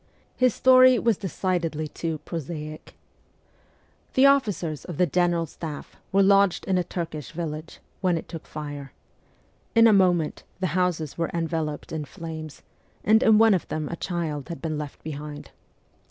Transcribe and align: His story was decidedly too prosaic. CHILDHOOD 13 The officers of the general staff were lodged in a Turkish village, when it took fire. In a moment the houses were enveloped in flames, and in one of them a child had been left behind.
His 0.35 0.55
story 0.55 0.97
was 0.97 1.15
decidedly 1.15 1.87
too 1.87 2.17
prosaic. 2.25 2.85
CHILDHOOD 2.85 2.85
13 2.85 2.97
The 4.15 4.25
officers 4.25 4.85
of 4.85 4.97
the 4.97 5.05
general 5.05 5.45
staff 5.45 5.95
were 6.11 6.23
lodged 6.23 6.65
in 6.65 6.79
a 6.79 6.83
Turkish 6.83 7.31
village, 7.31 7.79
when 7.99 8.17
it 8.17 8.27
took 8.27 8.47
fire. 8.47 8.93
In 9.75 9.85
a 9.85 9.93
moment 9.93 10.41
the 10.59 10.73
houses 10.73 11.19
were 11.19 11.29
enveloped 11.35 11.91
in 11.91 12.05
flames, 12.05 12.63
and 13.03 13.21
in 13.21 13.37
one 13.37 13.53
of 13.53 13.67
them 13.67 13.87
a 13.89 13.95
child 13.95 14.49
had 14.49 14.59
been 14.59 14.75
left 14.79 15.03
behind. 15.03 15.51